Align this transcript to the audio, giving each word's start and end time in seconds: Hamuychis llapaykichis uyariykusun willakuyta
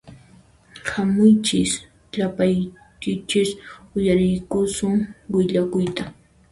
Hamuychis 0.91 1.71
llapaykichis 2.13 3.49
uyariykusun 3.97 4.97
willakuyta 5.33 6.03